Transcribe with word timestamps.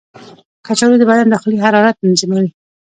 کچالو 0.65 0.99
د 0.99 1.03
بدن 1.09 1.27
داخلي 1.33 1.57
حرارت 1.65 1.95
تنظیموي. 2.01 2.49